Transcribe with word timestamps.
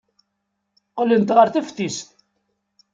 Qqlent 0.89 1.33
ɣer 1.35 1.47
teftist. 1.49 2.07